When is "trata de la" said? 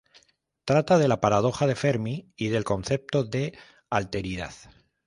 0.65-1.21